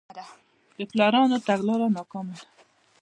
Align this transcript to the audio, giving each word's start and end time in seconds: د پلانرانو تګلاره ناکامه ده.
د 0.77 0.79
پلانرانو 0.89 1.37
تګلاره 1.47 1.87
ناکامه 1.97 2.33
ده. 2.39 2.45